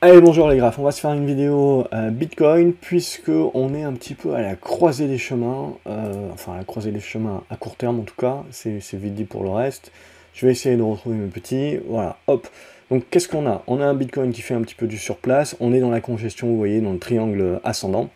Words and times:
Allez 0.00 0.20
bonjour 0.20 0.48
les 0.48 0.58
graphes, 0.58 0.78
on 0.78 0.84
va 0.84 0.92
se 0.92 1.00
faire 1.00 1.12
une 1.12 1.26
vidéo 1.26 1.84
euh, 1.92 2.10
Bitcoin 2.10 2.72
puisque 2.72 3.30
on 3.30 3.74
est 3.74 3.82
un 3.82 3.92
petit 3.94 4.14
peu 4.14 4.32
à 4.32 4.42
la 4.42 4.54
croisée 4.54 5.08
des 5.08 5.18
chemins, 5.18 5.74
euh, 5.88 6.30
enfin 6.32 6.52
à 6.52 6.58
la 6.58 6.62
croisée 6.62 6.92
des 6.92 7.00
chemins 7.00 7.42
à 7.50 7.56
court 7.56 7.74
terme 7.74 7.98
en 7.98 8.04
tout 8.04 8.14
cas, 8.14 8.44
c'est 8.52 8.78
vite 8.92 9.14
dit 9.14 9.24
pour 9.24 9.42
le 9.42 9.50
reste. 9.50 9.90
Je 10.34 10.46
vais 10.46 10.52
essayer 10.52 10.76
de 10.76 10.82
retrouver 10.82 11.16
mes 11.16 11.26
petits, 11.26 11.80
voilà, 11.88 12.16
hop. 12.28 12.46
Donc 12.92 13.10
qu'est-ce 13.10 13.26
qu'on 13.26 13.48
a? 13.48 13.64
On 13.66 13.80
a 13.80 13.86
un 13.86 13.94
Bitcoin 13.94 14.30
qui 14.30 14.40
fait 14.40 14.54
un 14.54 14.62
petit 14.62 14.76
peu 14.76 14.86
du 14.86 14.98
surplace, 14.98 15.56
on 15.58 15.72
est 15.72 15.80
dans 15.80 15.90
la 15.90 16.00
congestion, 16.00 16.46
vous 16.46 16.58
voyez, 16.58 16.80
dans 16.80 16.92
le 16.92 17.00
triangle 17.00 17.60
ascendant, 17.64 18.08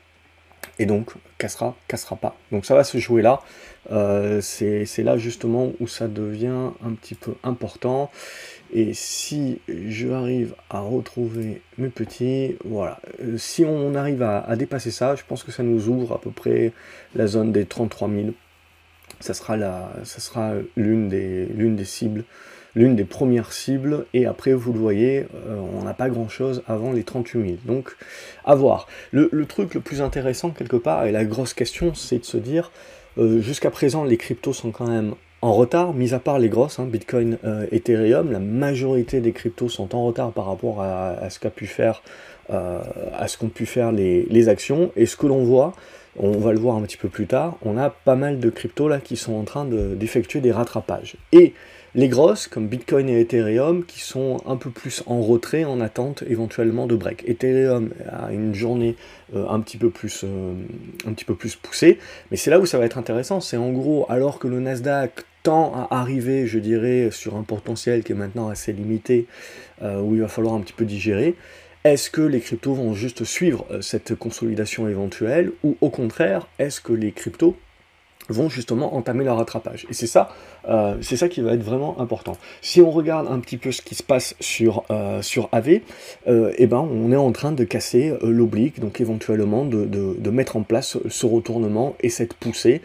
et 0.79 0.87
donc 0.87 1.11
cassera, 1.43 1.75
cassera 1.89 2.15
pas. 2.15 2.37
Donc 2.53 2.65
ça 2.65 2.77
va 2.77 2.85
se 2.85 2.99
jouer 2.99 3.21
là, 3.21 3.41
euh, 3.91 4.41
c'est 4.41 5.03
là 5.03 5.17
justement 5.19 5.73
où 5.81 5.89
ça 5.89 6.07
devient 6.07 6.71
un 6.85 6.93
petit 6.93 7.17
peu 7.17 7.35
important. 7.43 8.11
Et 8.73 8.95
si 8.95 9.61
je 9.69 10.09
arrive 10.09 10.55
à 10.71 10.81
retrouver 10.81 11.61
mes 11.79 11.89
petits, 11.89 12.57
voilà, 12.65 13.01
euh, 13.21 13.37
si 13.37 13.65
on 13.65 13.95
arrive 13.97 14.23
à, 14.23 14.55
dépasser 14.57 14.93
ça, 14.93 15.17
je 15.17 15.23
pense 15.29 15.43
que 15.43 15.51
ça 15.51 15.65
nous 15.65 15.89
ouvre 15.89 16.13
à 16.15 16.21
peu 16.21 16.31
près 16.31 16.73
la 17.17 17.27
zone 17.27 17.51
des 17.51 17.67
33 17.67 18.09
000. 18.09 18.29
Ça 19.21 19.35
sera, 19.35 19.57
l'une 20.77 21.09
des, 21.09 21.47
des 21.47 21.85
cibles, 21.85 22.25
l'une 22.75 22.97
des 22.97 23.05
premières 23.05 23.53
cibles, 23.53 24.07
et 24.15 24.27
après, 24.27 24.53
vous 24.53 24.73
le 24.73 24.79
voyez, 24.79 25.27
euh, 25.47 25.61
on 25.79 25.83
n'a 25.85 25.95
pas 25.95 26.09
grand-chose 26.09 26.63
avant 26.67 26.93
les 26.93 27.05
38 27.05 27.43
000. 27.43 27.57
Donc, 27.65 27.97
à 28.45 28.55
voir. 28.55 28.87
Le, 29.11 29.29
truc 29.47 29.75
le 29.75 29.81
plus 29.81 30.01
intéressant, 30.01 30.51
quelque 30.51 30.77
part, 30.77 31.07
et 31.07 31.13
la 31.13 31.25
grosse 31.25 31.55
question, 31.55 31.95
c'est 31.95 32.19
de 32.19 32.25
se 32.25 32.39
dire, 32.39 32.71
euh, 33.19 33.41
jusqu'à 33.41 33.71
présent, 33.71 34.05
les 34.05 34.17
cryptos 34.17 34.53
sont 34.53 34.71
quand 34.71 34.89
même 34.89 35.15
en 35.43 35.53
retard, 35.53 35.93
mis 35.93 36.15
à 36.15 36.21
part 36.21 36.39
les 36.39 36.49
grosses, 36.49 36.79
hein, 36.79 36.87
Bitcoin, 36.87 37.37
euh, 37.45 37.67
Ethereum, 37.73 38.31
la 38.31 38.39
majorité 38.39 39.21
des 39.21 39.33
cryptos 39.33 39.69
sont 39.69 39.95
en 39.95 40.07
retard 40.07 40.31
par 40.31 40.47
rapport 40.47 40.81
à, 40.81 41.29
ce 41.31 41.41
qu'a 41.41 41.51
pu 41.51 41.67
faire, 41.67 42.03
à 42.49 43.27
ce 43.27 43.39
qu'ont 43.39 43.49
pu 43.49 43.67
faire 43.67 43.91
les, 43.91 44.49
actions. 44.49 44.93
Et 44.95 45.05
ce 45.05 45.17
que 45.17 45.27
l'on 45.27 45.43
voit, 45.43 45.73
on 46.17 46.39
va 46.39 46.53
le 46.53 46.61
voir 46.61 46.77
un 46.77 46.83
petit 46.83 46.97
peu 46.97 47.09
plus 47.09 47.27
tard, 47.27 47.57
on 47.63 47.77
a 47.77 47.91
pas 47.91 48.15
mal 48.15 48.39
de 48.39 48.51
cryptos 48.51 48.87
là 48.87 49.01
qui 49.01 49.17
sont 49.17 49.35
en 49.35 49.43
train 49.43 49.65
d'effectuer 49.65 50.41
des 50.41 50.53
rattrapages. 50.53 51.17
Et 51.33 51.55
les 51.95 52.09
grosses, 52.09 52.47
comme 52.47 52.69
Bitcoin 52.69 53.09
et 53.09 53.21
Ethereum, 53.21 53.85
qui 53.85 54.01
sont 54.01 54.39
un 54.47 54.57
peu 54.57 54.71
plus 54.71 55.03
en 55.07 55.21
retrait, 55.21 55.65
en 55.65 55.81
attente 55.81 56.25
éventuellement 56.29 56.87
de 56.87 56.97
break. 56.97 57.25
Ethereum 57.29 57.91
a 58.11 58.33
une 58.33 58.55
journée 58.55 58.97
euh, 59.35 59.47
un, 59.49 59.61
petit 59.61 59.77
peu 59.77 59.91
plus, 59.91 60.25
un 61.07 61.13
petit 61.13 61.25
peu 61.25 61.35
plus 61.35 61.57
poussée, 61.57 61.99
mais 62.31 62.37
c'est 62.37 62.51
là 62.51 62.61
où 62.61 62.67
ça 62.67 62.79
va 62.79 62.87
être 62.87 62.99
intéressant. 62.99 63.41
C'est 63.41 63.57
en 63.57 63.71
gros, 63.71 64.07
alors 64.09 64.39
que 64.39 64.49
le 64.49 64.61
Nasdaq 64.61 65.25
tend 65.43 65.73
à 65.75 66.01
arriver, 66.01 66.47
je 66.47 66.59
dirais, 66.59 67.11
sur 67.11 67.37
un 67.37 67.43
potentiel 67.43 68.05
qui 68.05 68.13
est 68.13 68.17
maintenant 68.17 68.49
assez 68.49 68.73
limité, 68.73 69.27
euh, 69.83 70.01
où 70.01 70.15
il 70.15 70.21
va 70.21 70.29
falloir 70.29 70.55
un 70.55 70.61
petit 70.61 70.73
peu 70.73 70.85
digérer, 70.85 71.35
est-ce 71.85 72.11
que 72.11 72.23
les 72.23 72.41
cryptos 72.41 72.75
vont 72.75 72.95
juste 72.95 73.25
suivre 73.25 73.67
euh, 73.71 73.81
cette 73.81 74.15
consolidation 74.15 74.89
éventuelle, 74.89 75.53
ou 75.65 75.77
au 75.81 75.91
contraire, 75.91 76.47
est-ce 76.59 76.81
que 76.81 76.93
les 76.93 77.13
cryptos 77.13 77.57
vont 78.29 78.49
justement 78.49 78.95
entamer 78.95 79.25
leur 79.25 79.37
rattrapage. 79.39 79.87
Et 79.91 79.95
c'est 79.95 80.07
ça, 80.07 80.31
euh, 80.69 81.01
ça 81.03 81.29
qui 81.29 81.41
va 81.41 81.53
être 81.53 81.63
vraiment 81.63 82.01
important. 82.01 82.37
Si 82.61 82.81
on 82.81 82.91
regarde 82.91 83.27
un 83.31 83.39
petit 83.41 83.57
peu 83.57 83.73
ce 83.73 83.83
qui 83.83 83.95
se 83.95 84.03
passe 84.03 84.35
sur, 84.41 84.85
euh, 84.91 85.21
AV, 85.53 85.81
euh, 86.29 86.53
eh 86.57 86.67
ben, 86.67 86.79
on 86.79 87.13
est 87.13 87.17
en 87.17 87.33
train 87.33 87.53
de 87.53 87.65
casser 87.65 88.15
l'oblique, 88.23 88.81
donc 88.81 89.01
éventuellement 89.01 89.65
de, 89.65 89.85
de, 89.85 90.31
mettre 90.31 90.57
en 90.57 90.63
place 90.63 90.97
ce 91.09 91.27
retournement 91.27 91.95
et 92.01 92.09
cette 92.09 92.33
poussée 92.33 92.81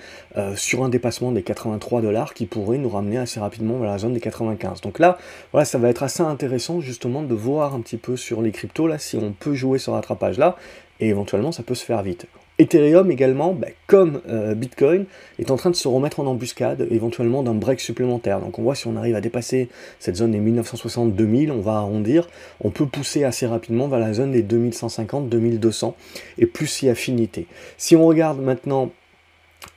sur 0.55 0.83
un 0.83 0.89
dépassement 0.89 1.31
des 1.31 1.43
83 1.43 2.02
dollars 2.02 2.33
qui 2.33 2.45
pourrait 2.45 2.77
nous 2.77 2.89
ramener 2.89 3.17
assez 3.17 3.39
rapidement 3.39 3.77
vers 3.77 3.89
la 3.89 3.97
zone 3.97 4.13
des 4.13 4.19
95. 4.19 4.81
Donc 4.81 4.99
là, 4.99 5.17
voilà, 5.53 5.63
ça 5.63 5.77
va 5.77 5.89
être 5.89 6.03
assez 6.03 6.21
intéressant 6.21 6.81
justement 6.81 7.23
de 7.23 7.33
voir 7.33 7.73
un 7.73 7.80
petit 7.80 7.97
peu 7.97 8.17
sur 8.17 8.41
les 8.41 8.52
cryptos, 8.52 8.88
là, 8.88 8.97
si 8.97 9.15
on 9.15 9.31
peut 9.31 9.53
jouer 9.53 9.80
ce 9.80 9.89
rattrapage 9.89 10.38
là, 10.38 10.58
et 10.99 11.08
éventuellement 11.08 11.52
ça 11.52 11.63
peut 11.63 11.75
se 11.75 11.85
faire 11.85 12.03
vite. 12.03 12.27
Ethereum 12.59 13.11
également, 13.11 13.53
bah, 13.53 13.67
comme 13.86 14.22
euh, 14.30 14.55
Bitcoin, 14.55 15.05
est 15.38 15.52
en 15.52 15.58
train 15.58 15.69
de 15.69 15.75
se 15.75 15.87
remettre 15.87 16.20
en 16.20 16.26
embuscade, 16.26 16.87
éventuellement 16.89 17.43
d'un 17.43 17.54
break 17.54 17.80
supplémentaire. 17.80 18.39
Donc 18.39 18.58
on 18.58 18.64
voit 18.64 18.76
si 18.76 18.87
on 18.87 18.95
arrive 18.95 19.15
à 19.15 19.21
dépasser 19.21 19.70
cette 19.99 20.15
zone 20.15 20.31
des 20.31 20.39
1960-2000, 20.39 21.52
on 21.52 21.61
va 21.61 21.73
arrondir, 21.73 22.27
on 22.61 22.71
peut 22.71 22.87
pousser 22.87 23.23
assez 23.23 23.45
rapidement 23.45 23.87
vers 23.87 23.99
la 23.99 24.14
zone 24.14 24.31
des 24.31 24.43
2150-2200, 24.43 25.93
et 26.39 26.48
plus 26.48 26.67
si 26.67 26.89
affinité. 26.89 27.45
Si 27.77 27.95
on 27.95 28.05
regarde 28.05 28.42
maintenant 28.42 28.92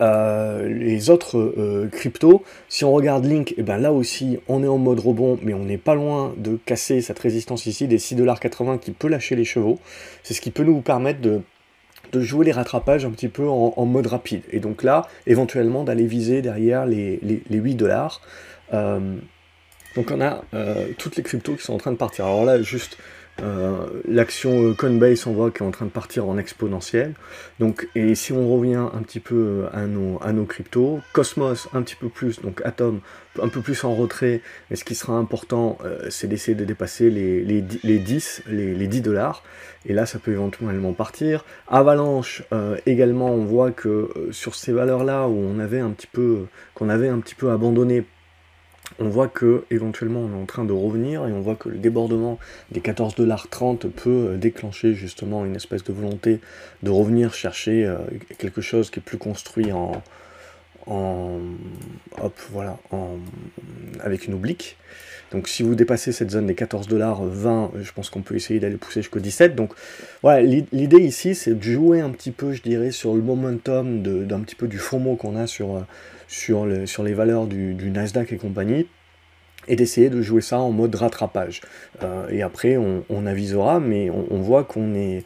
euh, 0.01 0.69
les 0.69 1.11
autres 1.11 1.39
euh, 1.39 1.89
cryptos, 1.93 2.43
si 2.69 2.85
on 2.85 2.93
regarde 2.93 3.27
Link, 3.27 3.55
eh 3.59 3.63
ben 3.63 3.77
là 3.77 3.93
aussi 3.93 4.39
on 4.49 4.63
est 4.63 4.69
en 4.69 4.79
mode 4.79 5.01
rebond, 5.01 5.39
mais 5.43 5.53
on 5.53 5.65
n'est 5.65 5.79
pas 5.79 5.95
loin 5.95 6.33
de 6.39 6.59
casser 6.65 7.03
cette 7.03 7.19
résistance 7.19 7.67
ici 7.67 7.89
des 7.89 7.99
6,80$ 7.99 8.79
qui 8.79 8.93
peut 8.93 9.09
lâcher 9.09 9.37
les 9.37 9.45
chevaux. 9.45 9.79
C'est 10.23 10.33
ce 10.33 10.41
qui 10.41 10.51
peut 10.51 10.65
nous 10.65 10.81
permettre 10.81 11.21
de 11.21 11.43
de 12.13 12.21
jouer 12.21 12.47
les 12.47 12.53
rattrapages 12.53 13.05
un 13.05 13.11
petit 13.11 13.29
peu 13.29 13.49
en, 13.49 13.85
mode 13.87 14.07
rapide. 14.07 14.43
Et 14.51 14.61
donc 14.61 14.83
là, 14.83 15.07
éventuellement, 15.27 15.85
d'aller 15.85 16.07
viser 16.07 16.43
derrière 16.43 16.87
les, 16.87 17.21
les, 17.23 17.59
8 17.59 17.75
dollars. 17.75 18.21
Euh, 18.73 19.17
donc 19.97 20.11
on 20.11 20.21
a 20.21 20.45
euh, 20.55 20.89
toutes 20.99 21.17
les 21.17 21.23
cryptos 21.23 21.55
qui 21.57 21.63
sont 21.63 21.75
en 21.75 21.79
train 21.79 21.93
de 21.93 21.97
partir. 21.97 22.27
Alors 22.27 22.45
là, 22.45 22.63
juste 22.63 22.97
l'action 24.07 24.63
euh, 24.63 24.75
Coinbase, 24.75 25.27
on 25.27 25.33
voit 25.33 25.51
qu'elle 25.51 25.67
est 25.67 25.69
en 25.69 25.73
train 25.73 25.87
de 25.87 25.91
partir 25.91 26.29
en 26.29 26.39
exponentiel. 26.39 27.15
Donc, 27.59 27.89
et 27.95 28.15
si 28.15 28.33
on 28.33 28.55
revient 28.55 28.87
un 28.93 29.03
petit 29.03 29.21
peu 29.21 29.67
euh, 29.75 30.19
à 30.21 30.33
nos, 30.33 30.45
cryptos, 30.45 31.01
Cosmos 31.13 31.69
un 31.73 31.83
petit 31.83 31.97
peu 31.97 32.09
plus, 32.09 32.41
donc 32.41 32.61
Atom 32.65 33.01
un 33.41 33.49
peu 33.49 33.61
plus 33.61 33.85
en 33.85 33.95
retrait, 33.95 34.43
mais 34.69 34.77
ce 34.77 34.85
qui 34.85 34.95
sera 34.95 35.15
important, 35.15 35.79
c'est 36.09 36.27
d'essayer 36.27 36.57
de 36.57 36.65
dépasser 36.65 37.11
les, 37.11 37.43
les, 37.45 37.99
10, 37.99 38.43
les, 38.49 38.75
les 38.75 38.87
10 38.89 39.03
dollars. 39.03 39.45
Et 39.87 39.93
là, 39.93 40.05
ça 40.05 40.19
peut 40.19 40.33
éventuellement 40.33 40.93
partir. 40.93 41.45
Avalanche, 41.69 42.43
également, 42.87 43.31
on 43.31 43.45
voit 43.45 43.71
que 43.71 44.11
sur 44.33 44.57
ces 44.57 44.73
valeurs-là, 44.73 45.29
où 45.29 45.39
on 45.39 45.61
avait 45.61 45.79
un 45.79 45.91
petit 45.91 46.09
peu, 46.09 46.47
qu'on 46.75 46.89
avait 46.89 47.09
un 47.09 47.21
petit 47.21 47.37
peu 47.37 47.53
abandonné 47.53 48.05
on 48.99 49.09
voit 49.09 49.29
que 49.29 49.65
éventuellement 49.71 50.21
on 50.21 50.33
est 50.37 50.43
en 50.43 50.47
train 50.47 50.65
de 50.65 50.73
revenir 50.73 51.27
et 51.27 51.33
on 51.33 51.41
voit 51.41 51.55
que 51.55 51.69
le 51.69 51.79
débordement 51.79 52.39
des 52.71 52.81
14,30$ 52.81 53.89
peut 53.91 54.11
euh, 54.11 54.37
déclencher 54.37 54.95
justement 54.95 55.45
une 55.45 55.57
espèce 55.57 55.85
de 55.85 55.93
volonté 55.93 56.41
de 56.83 56.91
revenir 56.91 57.35
chercher 57.35 57.85
euh, 57.85 57.99
quelque 58.39 58.61
chose 58.61 58.91
qui 58.91 59.01
est 59.01 59.03
plus 59.03 59.19
construit 59.19 59.73
en, 59.73 60.03
en 60.87 61.39
hop 62.21 62.35
voilà 62.51 62.79
en, 62.91 63.19
avec 64.01 64.27
une 64.27 64.35
oblique 64.35 64.77
donc 65.33 65.47
si 65.49 65.63
vous 65.63 65.75
dépassez 65.75 66.13
cette 66.13 66.31
zone 66.31 66.47
des 66.47 66.55
14,20$, 66.55 67.83
je 67.83 67.93
pense 67.93 68.11
qu'on 68.11 68.23
peut 68.23 68.35
essayer 68.35 68.59
d'aller 68.59 68.77
pousser 68.77 69.01
jusqu'au 69.01 69.21
17. 69.21 69.55
Donc 69.55 69.73
voilà, 70.23 70.43
l'idée 70.43 71.03
ici, 71.03 71.35
c'est 71.35 71.55
de 71.55 71.63
jouer 71.63 72.01
un 72.01 72.11
petit 72.11 72.33
peu, 72.33 72.53
je 72.53 72.63
dirais, 72.63 72.91
sur 72.91 73.15
le 73.15 73.23
momentum 73.23 74.03
d'un 74.03 74.41
petit 74.41 74.57
peu 74.57 74.67
du 74.67 74.79
FOMO 74.79 75.15
qu'on 75.17 75.37
a 75.37 75.47
sur, 75.47 75.77
euh, 75.77 77.05
les 77.05 77.15
valeurs 77.15 77.47
du, 77.47 77.91
Nasdaq 77.91 78.33
et 78.33 78.37
compagnie 78.37 78.87
et 79.69 79.77
d'essayer 79.77 80.11
de 80.11 80.23
jouer 80.23 80.41
ça 80.41 80.59
en 80.59 80.71
mode 80.71 80.95
rattrapage. 80.95 81.61
Euh, 82.03 82.29
et 82.31 82.43
après, 82.43 82.77
on, 82.77 83.27
avisera, 83.27 83.81
mais 83.81 84.11
on, 84.11 84.39
voit 84.41 84.65
qu'on 84.65 84.95
est... 84.95 85.25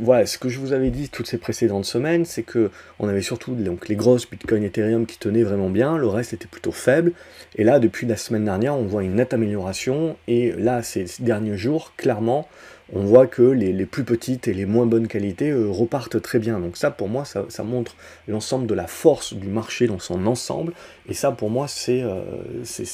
Voilà, 0.00 0.26
ce 0.26 0.38
que 0.38 0.48
je 0.48 0.58
vous 0.58 0.72
avais 0.72 0.90
dit 0.90 1.08
toutes 1.08 1.26
ces 1.26 1.38
précédentes 1.38 1.84
semaines, 1.84 2.24
c'est 2.24 2.42
que 2.42 2.70
on 2.98 3.08
avait 3.08 3.22
surtout 3.22 3.54
donc, 3.54 3.88
les 3.88 3.96
grosses 3.96 4.28
Bitcoin 4.28 4.64
Ethereum 4.64 5.06
qui 5.06 5.18
tenaient 5.18 5.44
vraiment 5.44 5.70
bien, 5.70 5.96
le 5.96 6.08
reste 6.08 6.32
était 6.32 6.48
plutôt 6.48 6.72
faible. 6.72 7.12
Et 7.56 7.64
là, 7.64 7.78
depuis 7.78 8.06
la 8.06 8.16
semaine 8.16 8.44
dernière, 8.44 8.74
on 8.74 8.84
voit 8.84 9.04
une 9.04 9.14
nette 9.14 9.32
amélioration. 9.32 10.16
Et 10.26 10.52
là, 10.52 10.82
ces 10.82 11.06
derniers 11.20 11.56
jours, 11.56 11.92
clairement, 11.96 12.48
on 12.92 13.04
voit 13.04 13.26
que 13.26 13.42
les, 13.42 13.86
plus 13.86 14.04
petites 14.04 14.48
et 14.48 14.54
les 14.54 14.64
moins 14.64 14.86
bonnes 14.86 15.08
qualités 15.08 15.50
euh, 15.50 15.68
repartent 15.68 16.20
très 16.22 16.38
bien. 16.38 16.58
Donc 16.58 16.76
ça, 16.76 16.90
pour 16.90 17.08
moi, 17.08 17.24
ça, 17.24 17.62
montre 17.62 17.96
l'ensemble 18.26 18.66
de 18.66 18.74
la 18.74 18.86
force 18.86 19.34
du 19.34 19.48
marché 19.48 19.86
dans 19.86 19.98
son 19.98 20.26
ensemble. 20.26 20.72
Et 21.08 21.14
ça, 21.14 21.30
pour 21.32 21.50
moi, 21.50 21.68
c'est 21.68 22.02
euh, 22.02 22.22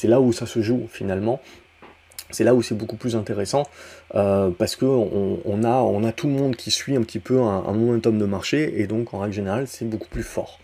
là 0.05 0.21
où 0.21 0.33
ça 0.33 0.47
se 0.47 0.63
joue 0.63 0.87
finalement 0.91 1.41
c'est 2.35 2.45
là 2.45 2.55
où 2.55 2.63
c'est 2.63 2.75
beaucoup 2.75 2.97
plus 2.97 3.17
intéressant 3.17 3.65
euh, 4.15 4.51
parce 4.51 4.77
que 4.77 4.85
on, 4.85 5.65
a, 5.65 6.13
tout 6.13 6.27
le 6.27 6.35
monde 6.35 6.57
qui 6.57 6.71
suit 6.71 6.97
un 6.97 7.03
petit 7.03 7.19
peu 7.19 7.41
un, 7.41 7.73
momentum 7.73 8.19
de 8.19 8.25
marché 8.25 8.81
et 8.81 8.87
donc 8.87 9.15
en 9.15 9.19
règle 9.21 9.35
générale 9.35 9.65
c'est 9.67 9.89
beaucoup 9.89 10.09
plus 10.09 10.23
fort. 10.23 10.59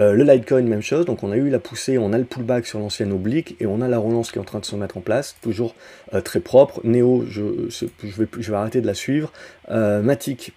Euh, 0.00 0.12
le 0.12 0.24
Litecoin 0.24 0.62
même 0.62 0.82
chose, 0.82 1.06
donc 1.06 1.22
on 1.22 1.32
a 1.32 1.36
eu 1.36 1.48
la 1.48 1.58
poussée, 1.58 1.98
on 1.98 2.12
a 2.12 2.18
le 2.18 2.24
pullback 2.24 2.66
sur 2.66 2.78
l'ancienne 2.78 3.12
oblique 3.12 3.56
et 3.60 3.66
on 3.66 3.80
a 3.80 3.88
la 3.88 3.98
relance 3.98 4.30
qui 4.30 4.38
est 4.38 4.40
en 4.40 4.44
train 4.44 4.60
de 4.60 4.64
se 4.64 4.76
mettre 4.76 4.96
en 4.96 5.00
place, 5.00 5.36
toujours 5.40 5.74
euh, 6.14 6.20
très 6.20 6.40
propre. 6.40 6.80
Neo, 6.84 7.24
je, 7.28 7.42
je, 7.68 7.86
vais, 8.04 8.28
je 8.38 8.50
vais 8.50 8.56
arrêter 8.56 8.80
de 8.80 8.86
la 8.86 8.94
suivre. 8.94 9.32
Matic, 9.70 10.52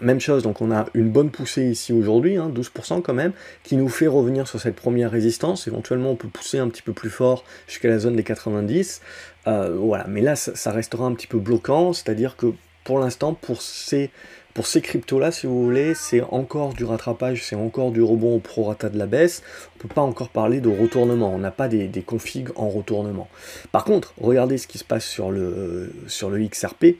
même 0.00 0.20
chose, 0.20 0.42
donc 0.42 0.60
on 0.60 0.70
a 0.72 0.86
une 0.94 1.10
bonne 1.10 1.30
poussée 1.30 1.64
ici 1.64 1.92
aujourd'hui, 1.92 2.36
12% 2.36 2.94
hein, 2.94 3.00
quand 3.02 3.14
même, 3.14 3.32
qui 3.62 3.76
nous 3.76 3.88
fait 3.88 4.06
revenir 4.06 4.48
sur 4.48 4.60
cette 4.60 4.76
première 4.76 5.10
résistance. 5.10 5.66
Éventuellement, 5.66 6.10
on 6.10 6.16
peut 6.16 6.28
pousser 6.28 6.58
un 6.58 6.68
petit 6.68 6.82
peu 6.82 6.92
plus 6.92 7.10
fort 7.10 7.44
jusqu'à 7.66 7.88
la 7.88 7.98
zone 7.98 8.16
des 8.16 8.24
90. 8.24 9.00
Euh, 9.46 9.76
voilà, 9.76 10.06
mais 10.08 10.20
là, 10.20 10.36
ça, 10.36 10.70
restera 10.70 11.06
un 11.06 11.14
petit 11.14 11.26
peu 11.26 11.38
bloquant, 11.38 11.92
c'est-à-dire 11.92 12.36
que 12.36 12.46
pour 12.84 12.98
l'instant, 12.98 13.34
pour 13.34 13.62
ces 13.62 14.10
Pour 14.56 14.66
ces 14.66 14.80
cryptos-là, 14.80 15.32
si 15.32 15.46
vous 15.46 15.62
voulez, 15.62 15.92
c'est 15.94 16.22
encore 16.30 16.72
du 16.72 16.86
rattrapage, 16.86 17.44
c'est 17.44 17.54
encore 17.54 17.90
du 17.90 18.00
rebond 18.00 18.36
au 18.36 18.38
prorata 18.38 18.88
de 18.88 18.96
la 18.96 19.04
baisse. 19.04 19.42
On 19.74 19.76
ne 19.76 19.82
peut 19.82 19.94
pas 19.94 20.00
encore 20.00 20.30
parler 20.30 20.62
de 20.62 20.70
retournement, 20.70 21.30
on 21.34 21.36
n'a 21.36 21.50
pas 21.50 21.68
des, 21.68 21.90
configs 22.00 22.48
en 22.56 22.70
retournement. 22.70 23.28
Par 23.70 23.84
contre, 23.84 24.14
regardez 24.18 24.56
ce 24.56 24.66
qui 24.66 24.78
se 24.78 24.84
passe 24.84 25.04
sur 25.04 25.30
le, 25.30 25.92
XRP. 26.08 26.96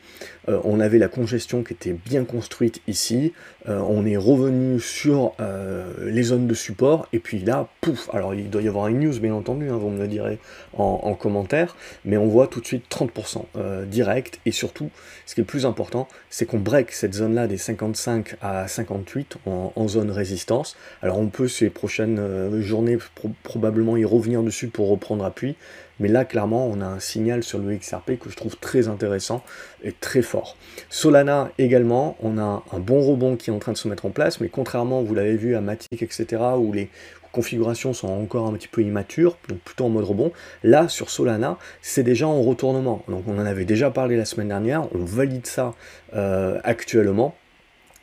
Euh, 0.48 0.60
on 0.64 0.80
avait 0.80 0.98
la 0.98 1.08
congestion 1.08 1.62
qui 1.62 1.72
était 1.72 1.94
bien 1.94 2.24
construite 2.24 2.82
ici, 2.86 3.32
euh, 3.68 3.80
on 3.88 4.04
est 4.04 4.18
revenu 4.18 4.78
sur 4.78 5.32
euh, 5.40 5.90
les 6.04 6.24
zones 6.24 6.46
de 6.46 6.54
support, 6.54 7.08
et 7.14 7.18
puis 7.18 7.38
là, 7.38 7.68
pouf, 7.80 8.10
alors 8.12 8.34
il 8.34 8.50
doit 8.50 8.60
y 8.60 8.68
avoir 8.68 8.88
une 8.88 9.00
news 9.00 9.18
bien 9.18 9.32
entendu, 9.32 9.70
hein, 9.70 9.78
vous 9.78 9.88
me 9.88 9.98
le 9.98 10.06
direz 10.06 10.38
en, 10.76 11.14
commentaire, 11.14 11.74
mais 12.04 12.18
on 12.18 12.26
voit 12.26 12.46
tout 12.48 12.60
de 12.60 12.66
suite 12.66 12.84
30% 12.90 13.86
direct, 13.86 14.40
et 14.44 14.52
surtout, 14.52 14.90
ce 15.24 15.34
qui 15.34 15.40
est 15.40 15.44
le 15.44 15.46
plus 15.46 15.64
important, 15.64 16.06
c'est 16.28 16.44
qu'on 16.44 16.58
break 16.58 16.92
cette 16.92 17.14
zone-là 17.14 17.45
des 17.46 17.58
55 17.58 18.36
à 18.40 18.68
58 18.68 19.38
en, 19.46 19.88
zone 19.88 20.10
résistance. 20.10 20.76
Alors 21.02 21.18
on 21.18 21.28
peut 21.28 21.48
ces 21.48 21.70
prochaines 21.70 22.60
journées 22.60 22.98
probablement 23.42 23.96
y 23.96 24.04
revenir 24.04 24.42
dessus 24.42 24.68
pour 24.68 24.88
reprendre 24.88 25.24
appui, 25.24 25.56
mais 26.00 26.08
là, 26.08 26.24
clairement, 26.24 26.66
on 26.66 26.80
a 26.80 26.86
un 26.86 27.00
signal 27.00 27.42
sur 27.42 27.58
le 27.58 27.74
XRP 27.74 28.18
que 28.18 28.30
je 28.30 28.36
trouve 28.36 28.56
très 28.56 28.88
intéressant 28.88 29.42
et 29.82 29.92
très 29.92 30.22
fort. 30.22 30.56
Solana 30.90 31.50
également, 31.58 32.16
on 32.20 32.38
a 32.38 32.62
un 32.72 32.78
bon 32.78 33.00
rebond 33.00 33.36
qui 33.36 33.50
est 33.50 33.52
en 33.52 33.58
train 33.58 33.72
de 33.72 33.78
se 33.78 33.88
mettre 33.88 34.06
en 34.06 34.10
place, 34.10 34.40
mais 34.40 34.48
contrairement, 34.48 35.02
vous 35.02 35.14
l'avez 35.14 35.36
vu 35.36 35.56
à 35.56 35.60
Matic, 35.60 36.02
etc., 36.02 36.42
où 36.58 36.72
les 36.72 36.90
configurations 37.32 37.92
sont 37.92 38.08
encore 38.08 38.46
un 38.46 38.52
petit 38.54 38.68
peu 38.68 38.82
immatures, 38.82 39.36
donc 39.48 39.58
plutôt 39.58 39.84
en 39.84 39.88
mode 39.90 40.04
rebond. 40.04 40.32
Là, 40.62 40.88
sur 40.88 41.10
Solana, 41.10 41.58
c'est 41.82 42.02
déjà 42.02 42.26
en 42.26 42.40
retournement. 42.40 43.02
Donc 43.08 43.24
on 43.26 43.38
en 43.38 43.44
avait 43.44 43.66
déjà 43.66 43.90
parlé 43.90 44.16
la 44.16 44.24
semaine 44.24 44.48
dernière, 44.48 44.88
on 44.94 45.04
valide 45.04 45.46
ça 45.46 45.74
euh, 46.14 46.58
actuellement 46.64 47.34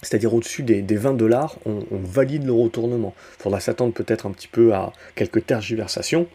c'est-à-dire 0.04 0.34
au-dessus 0.34 0.64
des, 0.64 0.82
20 0.82 1.14
dollars, 1.14 1.56
on, 1.66 1.80
valide 1.92 2.46
le 2.46 2.52
retournement. 2.52 3.14
Il 3.40 3.44
faudra 3.44 3.60
s'attendre 3.60 3.94
peut-être 3.94 4.26
un 4.26 4.32
petit 4.32 4.48
peu 4.48 4.74
à 4.74 4.92
quelques 5.16 5.46
tergiversations, 5.46 6.28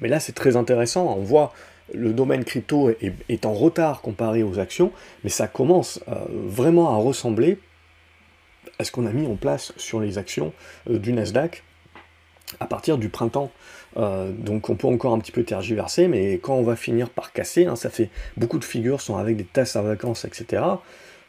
mais 0.00 0.08
là, 0.08 0.20
c'est 0.20 0.32
très 0.32 0.56
intéressant. 0.56 1.14
On 1.16 1.22
voit 1.22 1.52
le 1.94 2.12
domaine 2.12 2.44
crypto 2.44 2.90
est, 2.90 3.46
en 3.46 3.52
retard 3.52 4.02
comparé 4.02 4.42
aux 4.42 4.58
actions, 4.58 4.92
mais 5.24 5.30
ça 5.30 5.46
commence 5.46 6.00
euh, 6.08 6.14
vraiment 6.30 6.94
à 6.94 6.96
ressembler 6.96 7.58
à 8.78 8.84
ce 8.84 8.92
qu'on 8.92 9.06
a 9.06 9.12
mis 9.12 9.26
en 9.26 9.36
place 9.36 9.72
sur 9.76 10.00
les 10.00 10.18
actions 10.18 10.52
euh, 10.90 10.98
du 10.98 11.12
Nasdaq 11.12 11.64
à 12.60 12.66
partir 12.66 12.98
du 12.98 13.08
printemps. 13.08 13.50
Euh, 13.96 14.32
donc 14.32 14.68
on 14.70 14.76
peut 14.76 14.86
encore 14.86 15.14
un 15.14 15.18
petit 15.18 15.32
peu 15.32 15.44
tergiverser, 15.44 16.08
mais 16.08 16.34
quand 16.34 16.54
on 16.54 16.62
va 16.62 16.76
finir 16.76 17.10
par 17.10 17.32
casser, 17.32 17.66
hein, 17.66 17.76
ça 17.76 17.90
fait 17.90 18.10
beaucoup 18.36 18.58
de 18.58 18.64
figures 18.64 19.00
sont 19.00 19.16
avec 19.16 19.36
des 19.36 19.44
tasses 19.44 19.76
à 19.76 19.82
vacances, 19.82 20.24
etc. 20.24 20.62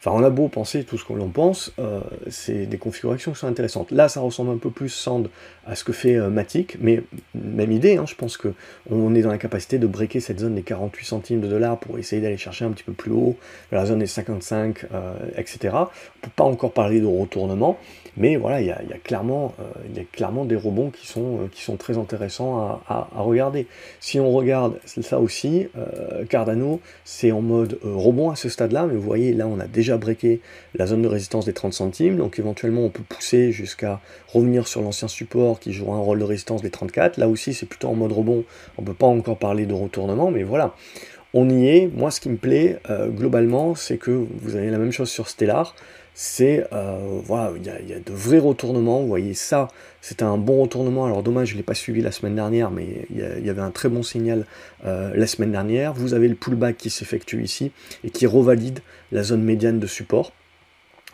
Enfin, 0.01 0.11
on 0.15 0.23
a 0.23 0.29
beau 0.29 0.47
penser 0.47 0.85
tout 0.85 0.97
ce 0.97 1.03
qu'on 1.03 1.27
pense, 1.27 1.73
euh, 1.77 1.99
c'est 2.29 2.65
des 2.65 2.77
configurations 2.77 3.33
qui 3.33 3.39
sont 3.39 3.47
intéressantes. 3.47 3.91
Là, 3.91 4.07
ça 4.07 4.21
ressemble 4.21 4.51
un 4.51 4.57
peu 4.57 4.69
plus 4.69 4.87
Sand 4.87 5.29
à 5.67 5.75
ce 5.75 5.83
que 5.83 5.91
fait 5.91 6.15
euh, 6.15 6.29
Matic, 6.29 6.77
mais 6.79 7.03
même 7.35 7.73
idée, 7.73 7.97
hein, 7.97 8.05
je 8.07 8.15
pense 8.15 8.37
qu'on 8.37 9.13
est 9.13 9.21
dans 9.21 9.29
la 9.29 9.37
capacité 9.37 9.77
de 9.77 9.87
breaker 9.87 10.21
cette 10.21 10.39
zone 10.39 10.55
des 10.55 10.61
48 10.61 11.05
centimes 11.05 11.41
de 11.41 11.47
dollars 11.49 11.77
pour 11.77 11.99
essayer 11.99 12.21
d'aller 12.21 12.37
chercher 12.37 12.63
un 12.63 12.71
petit 12.71 12.85
peu 12.85 12.93
plus 12.93 13.11
haut, 13.11 13.35
la 13.73 13.85
zone 13.85 13.99
des 13.99 14.07
55, 14.07 14.85
etc. 15.35 15.75
On 15.75 15.85
peut 16.21 16.31
pas 16.33 16.45
encore 16.45 16.71
parler 16.71 17.01
de 17.01 17.05
retournement, 17.05 17.77
mais 18.15 18.37
voilà, 18.37 18.61
il 18.61 18.67
y 18.67 18.71
a, 18.71 18.81
clairement, 19.03 19.53
il 19.89 19.97
y 19.97 19.99
a 19.99 20.05
clairement 20.11 20.45
des 20.45 20.55
rebonds 20.55 20.89
qui 20.89 21.07
sont, 21.07 21.49
qui 21.51 21.61
sont 21.61 21.75
très 21.75 21.97
intéressants 21.97 22.79
à, 22.87 23.07
regarder. 23.15 23.67
Si 23.99 24.19
on 24.19 24.31
regarde 24.31 24.79
ça 24.85 25.19
aussi, 25.19 25.67
Cardano, 26.29 26.79
c'est 27.03 27.31
en 27.31 27.41
mode 27.41 27.79
rebond 27.83 28.29
à 28.29 28.35
ce 28.35 28.49
stade-là, 28.49 28.87
mais 28.87 28.95
vous 28.95 29.01
voyez, 29.01 29.33
là, 29.33 29.47
on 29.47 29.59
a 29.59 29.67
déjà 29.67 29.88
breaké 29.97 30.41
la 30.75 30.85
zone 30.85 31.01
de 31.01 31.07
résistance 31.07 31.45
des 31.45 31.53
30 31.53 31.73
centimes, 31.73 32.17
donc 32.17 32.39
éventuellement 32.39 32.81
on 32.81 32.89
peut 32.89 33.03
pousser 33.07 33.51
jusqu'à 33.51 34.01
revenir 34.27 34.67
sur 34.67 34.81
l'ancien 34.81 35.07
support 35.07 35.59
qui 35.59 35.73
jouera 35.73 35.97
un 35.97 36.01
rôle 36.01 36.19
de 36.19 36.23
résistance 36.23 36.61
des 36.61 36.69
34. 36.69 37.17
Là 37.17 37.27
aussi 37.27 37.53
c'est 37.53 37.65
plutôt 37.65 37.89
en 37.89 37.95
mode 37.95 38.11
rebond, 38.11 38.43
on 38.77 38.83
peut 38.83 38.93
pas 38.93 39.07
encore 39.07 39.37
parler 39.37 39.65
de 39.65 39.73
retournement, 39.73 40.31
mais 40.31 40.43
voilà. 40.43 40.75
On 41.33 41.49
y 41.49 41.67
est, 41.67 41.87
moi 41.93 42.09
ce 42.09 42.19
qui 42.19 42.29
me 42.29 42.37
plaît 42.37 42.79
euh, 42.89 43.07
globalement, 43.07 43.75
c'est 43.75 43.97
que 43.97 44.11
vous 44.11 44.55
avez 44.55 44.71
la 44.71 44.79
même 44.79 44.91
chose 44.91 45.09
sur 45.09 45.29
Stellar, 45.29 45.75
c'est, 46.15 46.65
euh, 46.73 47.21
voilà, 47.23 47.53
il 47.55 47.65
y, 47.89 47.93
a 47.93 47.99
de 47.99 48.11
vrais 48.11 48.39
retournements, 48.39 48.99
vous 48.99 49.07
voyez 49.07 49.33
ça, 49.33 49.69
c'était 50.01 50.23
un 50.23 50.37
bon 50.37 50.63
retournement, 50.63 51.05
alors 51.05 51.23
dommage 51.23 51.49
je 51.49 51.53
ne 51.53 51.57
l'ai 51.59 51.63
pas 51.63 51.75
suivi 51.75 52.01
la 52.01 52.11
semaine 52.11 52.35
dernière, 52.35 52.71
mais 52.71 53.07
il 53.09 53.45
y, 53.45 53.49
avait 53.49 53.61
un 53.61 53.71
très 53.71 53.87
bon 53.89 54.03
signal 54.03 54.45
euh, 54.85 55.11
la 55.15 55.27
semaine 55.27 55.51
dernière, 55.51 55.93
vous 55.93 56.13
avez 56.13 56.27
le 56.27 56.35
pullback 56.35 56.75
qui 56.75 56.89
s'effectue 56.89 57.41
ici, 57.43 57.71
et 58.03 58.09
qui 58.09 58.25
revalide 58.25 58.79
la 59.11 59.23
zone 59.23 59.43
médiane 59.43 59.79
de 59.79 59.87
support, 59.87 60.33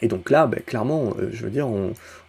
et 0.01 0.07
donc 0.07 0.29
là, 0.29 0.45
ben, 0.45 0.59
clairement, 0.65 1.15
euh, 1.19 1.29
je 1.31 1.43
veux 1.43 1.49
dire, 1.49 1.67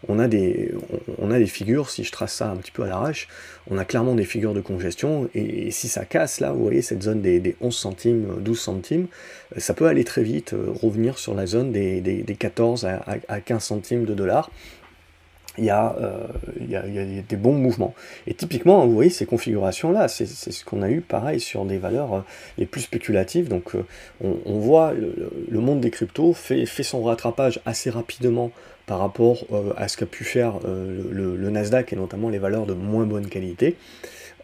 on, 0.08 0.18
a 0.18 0.28
des, 0.28 0.72
on, 1.18 1.30
a 1.32 1.38
des 1.38 1.46
figures, 1.46 1.90
si 1.90 2.04
je 2.04 2.12
trace 2.12 2.34
ça 2.34 2.50
un 2.50 2.56
petit 2.56 2.70
peu 2.70 2.84
à 2.84 2.86
l'arrache, 2.86 3.26
on 3.68 3.76
a 3.78 3.84
clairement 3.84 4.14
des 4.14 4.24
figures 4.24 4.54
de 4.54 4.60
congestion, 4.60 5.28
et, 5.34 5.70
si 5.72 5.88
ça 5.88 6.04
casse, 6.04 6.38
là, 6.38 6.52
vous 6.52 6.62
voyez, 6.62 6.82
cette 6.82 7.02
zone 7.02 7.22
des, 7.22 7.56
11 7.60 7.76
centimes, 7.76 8.26
12 8.40 8.58
centimes, 8.58 9.06
euh, 9.56 9.60
ça 9.60 9.74
peut 9.74 9.86
aller 9.86 10.04
très 10.04 10.22
vite, 10.22 10.52
euh, 10.52 10.70
revenir 10.80 11.18
sur 11.18 11.34
la 11.34 11.46
zone 11.46 11.72
des, 11.72 12.36
14 12.38 12.86
à, 12.86 13.40
15 13.40 13.62
centimes 13.62 14.04
de 14.04 14.14
dollars, 14.14 14.50
il 15.58 15.64
y, 15.64 15.70
a, 15.70 15.96
euh, 16.00 16.26
il, 16.60 16.70
y 16.70 16.76
a, 16.76 16.82
des 17.22 17.36
bons 17.36 17.54
mouvements. 17.54 17.94
Et 18.26 18.34
typiquement, 18.34 18.86
vous 18.86 18.94
voyez, 18.94 19.10
ces 19.10 19.26
configurations-là, 19.26 20.08
c'est 20.08 20.26
ce 20.26 20.64
qu'on 20.64 20.82
a 20.82 20.90
eu 20.90 21.00
pareil 21.00 21.40
sur 21.40 21.64
des 21.64 21.78
valeurs 21.78 22.14
euh, 22.14 22.20
les 22.58 22.66
plus 22.66 22.82
spéculatives. 22.82 23.48
Donc 23.48 23.74
euh, 23.74 23.84
on, 24.22 24.58
voit 24.58 24.92
le, 24.92 25.60
monde 25.60 25.80
des 25.80 25.90
cryptos 25.90 26.32
fait, 26.34 26.66
son 26.66 27.02
rattrapage 27.02 27.60
assez 27.66 27.90
rapidement 27.90 28.50
par 28.86 29.00
rapport 29.00 29.44
à 29.76 29.88
ce 29.88 29.96
qu'a 29.96 30.06
pu 30.06 30.22
faire 30.22 30.60
le, 30.64 31.50
Nasdaq 31.50 31.92
et 31.92 31.96
notamment 31.96 32.28
les 32.28 32.38
valeurs 32.38 32.66
de 32.66 32.72
moins 32.72 33.04
bonne 33.04 33.26
qualité. 33.26 33.76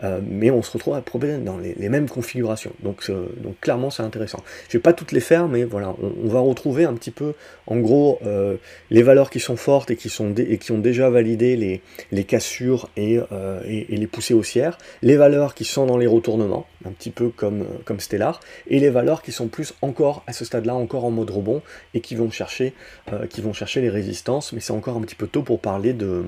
Euh, 0.05 0.21
mais 0.27 0.51
on 0.51 0.63
se 0.63 0.73
retrouve 0.73 0.95
à 0.95 1.01
problème 1.01 1.45
dans 1.45 1.59
les, 1.59 1.89
mêmes 1.89 2.09
configurations. 2.09 2.73
Donc, 2.83 3.05
euh, 3.09 3.27
donc 3.37 3.59
clairement, 3.61 3.91
c'est 3.91 4.03
intéressant. 4.03 4.43
Je 4.69 4.79
vais 4.79 4.83
pas 4.83 4.93
toutes 4.93 5.13
les 5.13 5.21
faire, 5.21 5.49
mais 5.49 5.65
voilà, 5.65 5.95
on, 6.01 6.29
va 6.29 6.41
retrouver 6.41 6.85
un 6.85 6.95
petit 6.95 7.11
peu, 7.11 7.35
en 7.67 7.77
gros, 7.77 8.19
euh, 8.25 8.57
les 8.91 9.03
valeurs 9.03 9.31
qui 9.31 9.41
sont 9.41 9.57
fortes 9.57 9.91
et 9.91 9.97
qui, 9.97 10.09
sont 10.09 10.35
et 10.35 10.59
qui 10.59 10.73
ont 10.73 10.79
déjà 10.79 11.11
validé 11.11 11.57
les, 11.57 11.83
les 12.11 12.25
cassures 12.25 12.89
et, 12.97 13.19
et, 13.67 13.97
les 13.97 14.07
poussées 14.07 14.35
haussières, 14.35 14.79
les 15.03 15.17
valeurs 15.17 15.55
qui 15.55 15.65
sont 15.65 15.87
dans 15.87 15.99
les 15.99 16.07
retournements, 16.07 16.67
un 16.85 16.91
petit 16.91 17.11
peu 17.11 17.29
comme, 17.29 17.67
comme 17.85 18.01
Stellar, 18.01 18.41
et 18.67 18.79
les 18.79 18.91
valeurs 18.91 19.23
qui 19.23 19.33
sont 19.33 19.49
plus 19.49 19.75
encore 19.83 20.25
à 20.27 20.33
ce 20.33 20.45
stade-là, 20.45 20.75
encore 20.75 21.05
en 21.05 21.11
mode 21.11 21.31
rebond, 21.31 21.63
et 21.95 22.01
qui 22.01 22.15
vont 22.15 22.31
chercher, 22.31 22.73
qui 23.31 23.41
vont 23.41 23.53
chercher 23.53 23.81
les 23.81 23.91
résistances, 23.91 24.53
mais 24.53 24.61
c'est 24.61 24.73
encore 24.73 24.97
un 24.97 25.03
petit 25.03 25.15
peu 25.15 25.27
tôt 25.27 25.43
pour 25.43 25.61
parler 25.61 25.93
de 25.93 26.25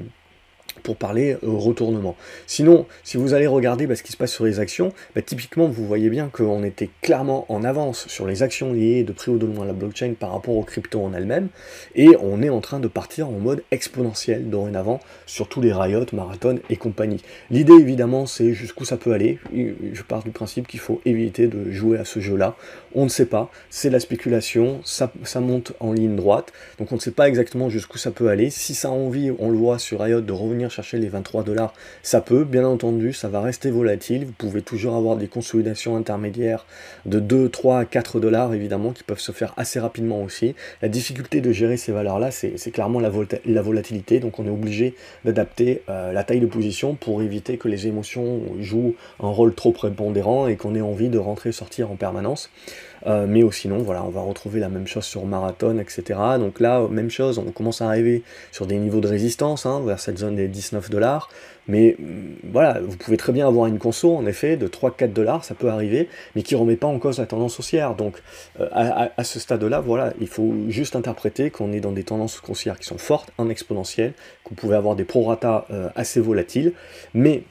pour 0.82 0.96
parler 0.96 1.32
euh, 1.32 1.38
retournement. 1.42 2.16
Sinon, 2.46 2.86
si 3.02 3.16
vous 3.16 3.34
allez 3.34 3.46
regarder 3.46 3.86
bah, 3.86 3.96
ce 3.96 4.02
qui 4.02 4.12
se 4.12 4.16
passe 4.16 4.32
sur 4.32 4.44
les 4.44 4.60
actions, 4.60 4.92
bah, 5.14 5.22
typiquement 5.22 5.68
vous 5.68 5.86
voyez 5.86 6.10
bien 6.10 6.28
qu'on 6.32 6.64
était 6.64 6.90
clairement 7.02 7.46
en 7.48 7.64
avance 7.64 8.06
sur 8.08 8.26
les 8.26 8.42
actions 8.42 8.72
liées 8.72 9.04
de 9.04 9.12
prix 9.12 9.30
ou 9.30 9.38
de 9.38 9.46
loin 9.46 9.64
à 9.64 9.66
la 9.66 9.72
blockchain 9.72 10.14
par 10.18 10.32
rapport 10.32 10.56
aux 10.56 10.62
crypto 10.62 11.00
en 11.00 11.14
elles-mêmes, 11.14 11.48
et 11.94 12.10
on 12.20 12.42
est 12.42 12.50
en 12.50 12.60
train 12.60 12.80
de 12.80 12.88
partir 12.88 13.28
en 13.28 13.38
mode 13.38 13.62
exponentiel 13.70 14.50
dorénavant 14.50 15.00
sur 15.26 15.48
tous 15.48 15.60
les 15.60 15.72
Riot, 15.72 16.06
Marathon 16.12 16.58
et 16.70 16.76
compagnie. 16.76 17.22
L'idée 17.50 17.72
évidemment 17.72 18.26
c'est 18.26 18.52
jusqu'où 18.52 18.84
ça 18.84 18.96
peut 18.96 19.12
aller, 19.12 19.38
je 19.52 20.02
pars 20.02 20.22
du 20.22 20.30
principe 20.30 20.66
qu'il 20.66 20.80
faut 20.80 21.00
éviter 21.04 21.46
de 21.46 21.70
jouer 21.70 21.98
à 21.98 22.04
ce 22.04 22.20
jeu-là, 22.20 22.56
on 22.94 23.04
ne 23.04 23.08
sait 23.08 23.26
pas, 23.26 23.50
c'est 23.70 23.90
la 23.90 24.00
spéculation, 24.00 24.80
ça, 24.84 25.12
ça 25.24 25.40
monte 25.40 25.72
en 25.80 25.92
ligne 25.92 26.16
droite, 26.16 26.52
donc 26.78 26.92
on 26.92 26.96
ne 26.96 27.00
sait 27.00 27.10
pas 27.10 27.28
exactement 27.28 27.68
jusqu'où 27.68 27.98
ça 27.98 28.10
peut 28.10 28.28
aller, 28.28 28.50
si 28.50 28.74
ça 28.74 28.88
a 28.88 28.92
envie, 28.92 29.32
on 29.38 29.50
le 29.50 29.56
voit 29.56 29.78
sur 29.78 30.00
Riot, 30.00 30.20
de 30.20 30.32
revenir 30.32 30.63
chercher 30.68 30.98
les 30.98 31.08
23 31.08 31.42
dollars, 31.42 31.72
ça 32.02 32.20
peut, 32.20 32.44
bien 32.44 32.66
entendu, 32.66 33.12
ça 33.12 33.28
va 33.28 33.40
rester 33.40 33.70
volatile. 33.70 34.26
Vous 34.26 34.32
pouvez 34.32 34.62
toujours 34.62 34.94
avoir 34.94 35.16
des 35.16 35.28
consolidations 35.28 35.96
intermédiaires 35.96 36.66
de 37.06 37.20
2, 37.20 37.48
3, 37.48 37.84
4 37.84 38.20
dollars, 38.20 38.54
évidemment, 38.54 38.92
qui 38.92 39.02
peuvent 39.02 39.20
se 39.20 39.32
faire 39.32 39.54
assez 39.56 39.80
rapidement 39.80 40.22
aussi. 40.22 40.54
La 40.82 40.88
difficulté 40.88 41.40
de 41.40 41.52
gérer 41.52 41.76
ces 41.76 41.92
valeurs-là, 41.92 42.30
c'est 42.30 42.70
clairement 42.70 43.00
la, 43.00 43.10
la, 43.46 43.62
volatilité, 43.62 44.20
donc 44.20 44.38
on 44.38 44.46
est 44.46 44.50
obligé 44.50 44.94
d'adapter 45.24 45.82
euh, 45.88 46.12
la 46.12 46.24
taille 46.24 46.40
de 46.40 46.46
position 46.46 46.94
pour 46.94 47.22
éviter 47.22 47.56
que 47.56 47.68
les 47.68 47.86
émotions 47.86 48.40
jouent 48.60 48.94
un 49.20 49.28
rôle 49.28 49.54
trop 49.54 49.72
prépondérant 49.72 50.46
et 50.46 50.56
qu'on 50.56 50.74
ait 50.74 50.80
envie 50.80 51.08
de 51.08 51.18
rentrer 51.18 51.50
et 51.50 51.52
sortir 51.52 51.90
en 51.90 51.96
permanence. 51.96 52.50
Euh, 53.06 53.26
mais 53.28 53.42
sinon, 53.52 53.78
voilà, 53.78 54.04
on 54.04 54.10
va 54.10 54.22
retrouver 54.22 54.60
la 54.60 54.68
même 54.68 54.86
chose 54.86 55.04
sur 55.04 55.24
marathon, 55.26 55.78
etc. 55.78 56.18
Donc 56.38 56.60
là, 56.60 56.86
même 56.88 57.10
chose, 57.10 57.38
on 57.38 57.50
commence 57.52 57.82
à 57.82 57.86
arriver 57.86 58.22
sur 58.52 58.66
des 58.66 58.76
niveaux 58.76 59.00
de 59.00 59.08
résistance, 59.08 59.66
hein, 59.66 59.82
vers 59.84 60.00
cette 60.00 60.18
zone 60.18 60.36
des 60.36 60.48
19 60.48 60.90
dollars. 60.90 61.28
Mais 61.66 61.96
mm, 61.98 62.50
voilà, 62.52 62.80
vous 62.80 62.96
pouvez 62.96 63.16
très 63.16 63.32
bien 63.32 63.46
avoir 63.46 63.66
une 63.66 63.78
conso, 63.78 64.16
en 64.16 64.26
effet, 64.26 64.56
de 64.56 64.68
3-4 64.68 65.12
dollars, 65.12 65.44
ça 65.44 65.54
peut 65.54 65.68
arriver, 65.68 66.08
mais 66.34 66.42
qui 66.42 66.54
ne 66.54 66.60
remet 66.60 66.76
pas 66.76 66.86
en 66.86 66.98
cause 66.98 67.18
la 67.18 67.26
tendance 67.26 67.58
haussière. 67.58 67.94
Donc 67.94 68.22
euh, 68.60 68.68
à, 68.72 69.24
ce 69.24 69.38
stade-là, 69.38 69.80
voilà, 69.80 70.12
il 70.20 70.28
faut 70.28 70.54
juste 70.68 70.96
interpréter 70.96 71.50
qu'on 71.50 71.72
est 71.72 71.80
dans 71.80 71.92
des 71.92 72.04
tendances 72.04 72.40
haussières 72.48 72.78
qui 72.78 72.86
sont 72.86 72.98
fortes, 72.98 73.32
en 73.38 73.48
exponentiel, 73.48 74.14
qu'on 74.44 74.54
pouvait 74.54 74.76
avoir 74.76 74.96
des 74.96 75.04
prorata 75.04 75.66
euh, 75.70 75.88
assez 75.94 76.20
volatiles, 76.20 76.72
mais 77.14 77.42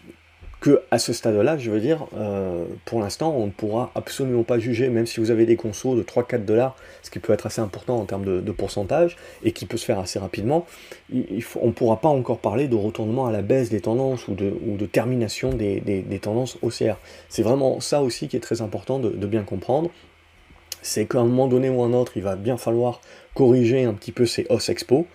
que 0.63 0.81
à 0.91 0.97
ce 0.97 1.11
stade-là, 1.11 1.57
je 1.57 1.69
veux 1.69 1.81
dire, 1.81 2.07
euh, 2.15 2.63
pour 2.85 3.01
l'instant, 3.01 3.35
on 3.35 3.47
ne 3.47 3.51
pourra 3.51 3.91
absolument 3.95 4.43
pas 4.43 4.59
juger, 4.59 4.87
même 4.87 5.05
si 5.05 5.19
vous 5.19 5.29
avez 5.29 5.45
des 5.45 5.57
consos 5.57 5.93
de 5.93 6.03
3-4 6.03 6.45
dollars, 6.45 6.77
ce 7.01 7.11
qui 7.11 7.19
peut 7.19 7.33
être 7.33 7.45
assez 7.45 7.59
important 7.59 7.97
en 7.97 8.05
termes 8.05 8.23
de, 8.23 8.51
pourcentage, 8.53 9.17
et 9.43 9.51
qui 9.51 9.65
peut 9.65 9.75
se 9.75 9.83
faire 9.83 9.99
assez 9.99 10.19
rapidement, 10.19 10.65
on 11.11 11.67
ne 11.67 11.71
pourra 11.73 11.99
pas 11.99 12.07
encore 12.07 12.37
parler 12.37 12.69
de 12.69 12.77
retournement 12.77 13.25
à 13.25 13.33
la 13.33 13.41
baisse 13.41 13.71
des 13.71 13.81
tendances 13.81 14.29
ou 14.29 14.35
de, 14.35 14.85
termination 14.85 15.49
des, 15.49 16.19
tendances 16.21 16.57
haussières. 16.61 16.97
C'est 17.27 17.43
vraiment 17.43 17.81
ça 17.81 18.01
aussi 18.01 18.29
qui 18.29 18.37
est 18.37 18.39
très 18.39 18.61
important 18.61 18.99
de, 18.99 19.09
de 19.09 19.27
bien 19.27 19.43
comprendre, 19.43 19.89
c'est 20.83 21.05
qu'à 21.07 21.19
un 21.19 21.25
moment 21.25 21.47
donné 21.47 21.69
ou 21.69 21.81
un 21.81 21.93
autre, 21.93 22.13
il 22.15 22.23
va 22.23 22.35
bien 22.35 22.57
falloir 22.57 23.01
corriger 23.33 23.85
un 23.85 23.93
petit 23.93 24.11
peu 24.11 24.27
ces 24.27 24.45
hausses 24.49 24.69
expo, 24.69 25.07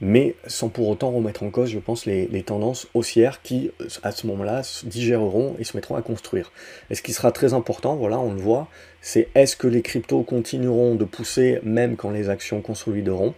mais 0.00 0.34
sans 0.48 0.68
pour 0.68 0.88
autant 0.88 1.12
remettre 1.12 1.44
en 1.44 1.50
cause, 1.50 1.70
je 1.70 1.78
pense, 1.78 2.06
les, 2.06 2.42
tendances 2.42 2.88
haussières 2.92 3.40
qui, 3.42 3.70
à 4.02 4.10
ce 4.10 4.26
moment-là, 4.26 4.62
digéreront 4.84 5.54
et 5.60 5.64
se 5.64 5.76
mettront 5.76 5.94
à 5.94 6.02
construire. 6.02 6.50
Et 6.90 6.96
ce 6.96 7.02
qui 7.02 7.12
sera 7.12 7.30
très 7.30 7.54
important, 7.54 7.94
voilà, 7.94 8.18
on 8.18 8.32
le 8.32 8.40
voit, 8.40 8.66
c'est 9.00 9.28
est-ce 9.36 9.56
que 9.56 9.68
les 9.68 9.82
cryptos 9.82 10.22
continueront 10.22 10.96
de 10.96 11.04
pousser 11.04 11.60
même 11.62 11.94
quand 11.94 12.10
les 12.10 12.30
actions 12.30 12.62
consolideront? 12.62 13.34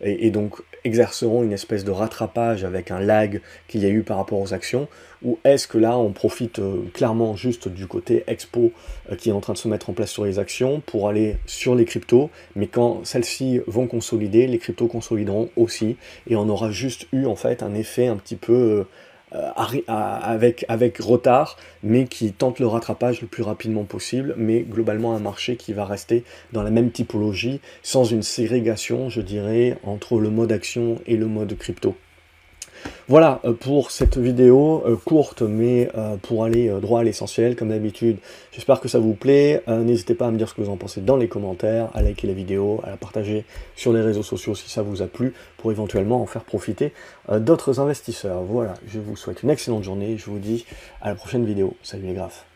Et, 0.00 0.30
donc 0.30 0.62
exerceront 0.84 1.42
une 1.42 1.52
espèce 1.52 1.84
de 1.84 1.90
rattrapage 1.90 2.64
avec 2.64 2.90
un 2.90 3.00
lag 3.00 3.40
qu'il 3.68 3.82
y 3.82 3.86
a 3.86 3.88
eu 3.88 4.02
par 4.02 4.18
rapport 4.18 4.40
aux 4.40 4.54
actions, 4.54 4.88
ou 5.24 5.38
est-ce 5.44 5.66
que 5.66 5.78
là 5.78 5.98
on 5.98 6.12
profite 6.12 6.58
euh, 6.58 6.84
clairement 6.92 7.34
juste 7.34 7.68
du 7.68 7.86
côté 7.86 8.22
expo 8.26 8.72
euh, 9.10 9.16
qui 9.16 9.30
est 9.30 9.32
en 9.32 9.40
train 9.40 9.54
de 9.54 9.58
se 9.58 9.68
mettre 9.68 9.90
en 9.90 9.92
place 9.94 10.10
sur 10.10 10.24
les 10.24 10.38
actions 10.38 10.80
pour 10.84 11.08
aller 11.08 11.36
sur 11.46 11.74
les 11.74 11.84
cryptos, 11.84 12.30
mais 12.54 12.66
quand 12.66 13.04
celles-ci 13.04 13.60
vont 13.66 13.86
consolider, 13.86 14.46
les 14.46 14.58
cryptos 14.58 14.86
consolideront 14.86 15.50
aussi, 15.56 15.96
et 16.28 16.36
on 16.36 16.48
aura 16.48 16.70
juste 16.70 17.06
eu 17.12 17.26
en 17.26 17.36
fait 17.36 17.62
un 17.62 17.74
effet 17.74 18.06
un 18.06 18.16
petit 18.16 18.36
peu 18.36 18.52
euh, 18.52 18.84
avec, 19.32 20.64
avec 20.68 20.98
retard, 20.98 21.56
mais 21.82 22.06
qui 22.06 22.32
tente 22.32 22.60
le 22.60 22.66
rattrapage 22.66 23.20
le 23.20 23.26
plus 23.26 23.42
rapidement 23.42 23.84
possible, 23.84 24.34
mais 24.36 24.60
globalement 24.60 25.14
un 25.14 25.18
marché 25.18 25.56
qui 25.56 25.72
va 25.72 25.84
rester 25.84 26.24
dans 26.52 26.62
la 26.62 26.70
même 26.70 26.90
typologie, 26.90 27.60
sans 27.82 28.04
une 28.04 28.22
ségrégation, 28.22 29.08
je 29.08 29.20
dirais, 29.20 29.78
entre 29.82 30.20
le 30.20 30.30
mode 30.30 30.52
action 30.52 31.00
et 31.06 31.16
le 31.16 31.26
mode 31.26 31.56
crypto. 31.58 31.96
Voilà 33.08 33.40
euh, 33.44 33.52
pour 33.52 33.92
cette 33.92 34.18
vidéo 34.18 34.82
euh, 34.84 34.96
courte 34.96 35.42
mais 35.42 35.88
euh, 35.96 36.16
pour 36.16 36.42
aller 36.42 36.68
droit 36.80 37.00
à 37.00 37.02
l'essentiel 37.04 37.54
comme 37.54 37.68
d'habitude. 37.68 38.16
J'espère 38.50 38.80
que 38.80 38.88
ça 38.88 38.98
vous 38.98 39.14
plaît. 39.14 39.62
N'hésitez 39.68 40.14
pas 40.14 40.26
à 40.26 40.30
me 40.32 40.38
dire 40.38 40.48
ce 40.48 40.54
que 40.54 40.62
vous 40.62 40.70
en 40.70 40.76
pensez 40.76 41.00
dans 41.00 41.16
les 41.16 41.28
commentaires, 41.28 41.88
à 41.94 42.02
liker 42.02 42.26
la 42.26 42.32
vidéo, 42.32 42.80
à 42.82 42.90
la 42.90 42.96
partager 42.96 43.44
sur 43.76 43.92
les 43.92 44.00
réseaux 44.00 44.24
sociaux 44.24 44.56
si 44.56 44.68
ça 44.68 44.82
vous 44.82 45.02
a 45.02 45.06
plu 45.06 45.34
pour 45.56 45.70
éventuellement 45.70 46.20
en 46.20 46.26
faire 46.26 46.42
profiter 46.42 46.92
d'autres 47.30 47.78
investisseurs. 47.78 48.42
Voilà, 48.42 48.74
je 48.88 48.98
vous 48.98 49.16
souhaite 49.16 49.42
une 49.42 49.50
excellente 49.50 49.84
journée. 49.84 50.16
Je 50.16 50.26
vous 50.26 50.38
dis 50.38 50.64
à 51.00 51.08
la 51.08 51.14
prochaine 51.14 51.44
vidéo. 51.44 51.74
Salut 51.82 52.06
les 52.06 52.14
graphes. 52.14 52.46